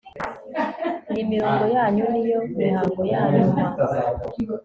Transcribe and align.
iyi 1.11 1.23
mirongo 1.33 1.63
yanyuma 1.75 2.11
niyo 2.21 2.39
mihango 2.57 3.01
yanyuma 3.13 3.61